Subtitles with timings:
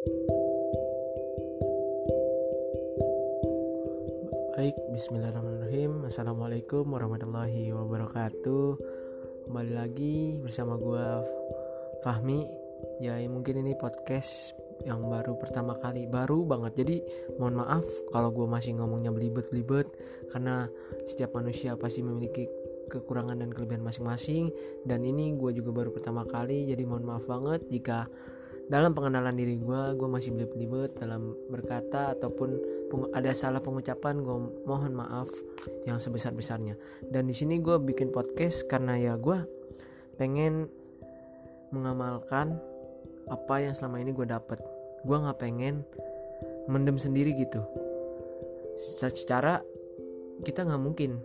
[0.00, 0.16] Baik,
[4.96, 6.08] bismillahirrahmanirrahim.
[6.08, 8.80] Assalamualaikum warahmatullahi wabarakatuh.
[9.44, 11.04] Kembali lagi bersama gue
[12.00, 12.48] Fahmi.
[13.04, 14.56] Ya mungkin ini podcast
[14.88, 16.08] yang baru pertama kali.
[16.08, 17.04] Baru banget, jadi
[17.36, 19.84] mohon maaf kalau gue masih ngomongnya belibet-belibet
[20.32, 20.64] Karena
[21.04, 22.48] setiap manusia pasti memiliki
[22.88, 24.48] kekurangan dan kelebihan masing-masing.
[24.80, 28.08] Dan ini gue juga baru pertama kali Jadi mohon maaf banget jika
[28.70, 32.62] dalam pengenalan diri gue gue masih belibet-belibet dalam berkata ataupun
[33.10, 35.26] ada salah pengucapan gue mohon maaf
[35.90, 36.78] yang sebesar besarnya
[37.10, 39.42] dan di sini gue bikin podcast karena ya gue
[40.14, 40.70] pengen
[41.74, 42.58] mengamalkan
[43.30, 44.58] apa yang selama ini gue dapet.
[45.06, 45.86] Gue nggak pengen
[46.66, 47.62] mendem sendiri gitu.
[48.98, 49.62] Secara
[50.42, 51.16] kita nggak mungkin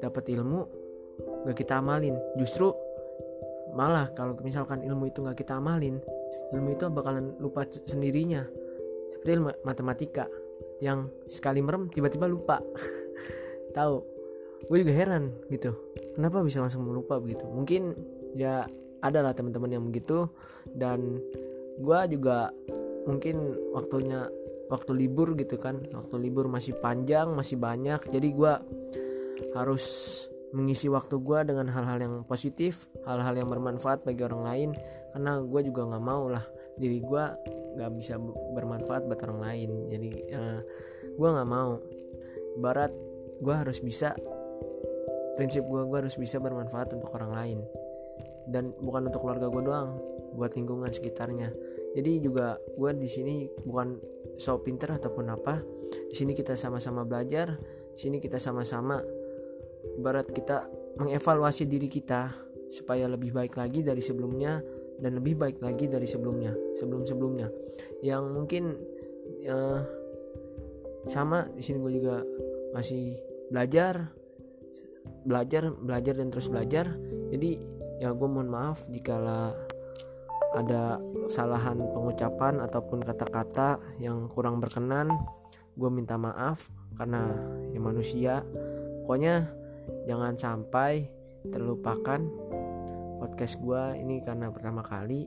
[0.00, 0.60] dapat ilmu
[1.46, 2.16] gak kita amalin.
[2.40, 2.72] Justru
[3.76, 6.00] malah kalau misalkan ilmu itu nggak kita amalin
[6.54, 8.46] ilmu itu bakalan lupa sendirinya.
[9.12, 10.30] Seperti ilmu matematika
[10.78, 12.60] yang sekali merem tiba-tiba lupa.
[13.76, 13.96] Tahu?
[14.66, 15.76] Gue juga heran gitu.
[16.16, 17.44] Kenapa bisa langsung lupa begitu?
[17.44, 17.92] Mungkin
[18.34, 18.64] ya
[19.04, 20.26] adalah teman-teman yang begitu
[20.72, 21.20] dan
[21.76, 22.50] gue juga
[23.04, 24.26] mungkin waktunya
[24.72, 25.84] waktu libur gitu kan.
[25.92, 28.00] Waktu libur masih panjang masih banyak.
[28.10, 28.52] Jadi gue
[29.52, 29.84] harus
[30.54, 34.70] mengisi waktu gue dengan hal-hal yang positif hal-hal yang bermanfaat bagi orang lain.
[35.10, 36.44] Karena gue juga nggak mau lah
[36.76, 37.24] diri gue
[37.76, 38.20] nggak bisa
[38.54, 39.70] bermanfaat buat orang lain.
[39.90, 40.60] Jadi uh, eh,
[41.16, 41.80] gue nggak mau.
[42.60, 42.92] Barat
[43.40, 44.16] gue harus bisa
[45.36, 47.58] prinsip gue gue harus bisa bermanfaat untuk orang lain.
[48.46, 49.98] Dan bukan untuk keluarga gue doang
[50.36, 51.50] buat lingkungan sekitarnya.
[51.96, 53.98] Jadi juga gue di sini bukan
[54.36, 55.64] so pinter ataupun apa.
[55.86, 57.56] Di sini kita sama-sama belajar
[57.96, 59.00] di sini kita sama-sama
[59.96, 62.32] ibarat kita mengevaluasi diri kita
[62.72, 64.60] supaya lebih baik lagi dari sebelumnya
[64.96, 67.48] dan lebih baik lagi dari sebelumnya sebelum-sebelumnya.
[68.00, 68.64] Yang mungkin
[69.48, 69.80] uh,
[71.06, 72.24] sama di sini gue juga
[72.74, 73.14] masih
[73.52, 74.10] belajar
[75.26, 76.86] belajar belajar dan terus belajar.
[77.30, 77.60] Jadi
[78.00, 79.20] ya gue mohon maaf jika
[80.56, 80.96] ada
[81.28, 85.12] kesalahan pengucapan ataupun kata-kata yang kurang berkenan.
[85.76, 87.36] Gue minta maaf karena
[87.70, 88.34] ya manusia.
[89.04, 89.44] Pokoknya
[90.06, 91.10] jangan sampai
[91.50, 92.22] terlupakan
[93.18, 95.26] podcast gue ini karena pertama kali.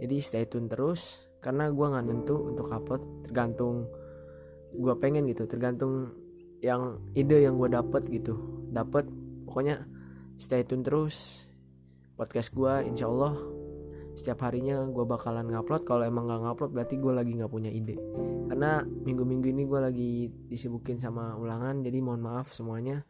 [0.00, 3.88] Jadi stay tune terus karena gue nggak nentu untuk upload tergantung
[4.70, 6.14] gue pengen gitu tergantung
[6.60, 8.36] yang ide yang gue dapet gitu.
[8.72, 9.08] Dapet
[9.48, 9.84] pokoknya
[10.36, 11.48] stay tune terus
[12.16, 13.36] podcast gue insya Allah
[14.16, 15.88] setiap harinya gue bakalan ngupload.
[15.88, 17.96] Kalau emang nggak ngupload berarti gue lagi nggak punya ide.
[18.52, 20.12] Karena minggu-minggu ini gue lagi
[20.48, 23.04] disibukin sama ulangan jadi mohon maaf semuanya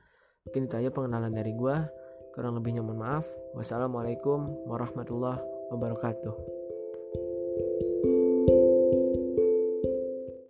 [0.49, 1.77] Mungkin itu aja pengenalan dari gue.
[2.33, 3.27] Kurang lebihnya mohon maaf.
[3.53, 6.35] Wassalamualaikum warahmatullahi wabarakatuh.
[7.61, 7.90] thank you